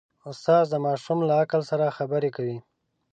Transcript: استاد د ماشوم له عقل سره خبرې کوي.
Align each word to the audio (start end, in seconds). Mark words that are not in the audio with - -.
استاد 0.29 0.63
د 0.69 0.73
ماشوم 0.85 1.19
له 1.27 1.33
عقل 1.41 1.61
سره 1.71 1.95
خبرې 1.97 2.29
کوي. 2.35 2.57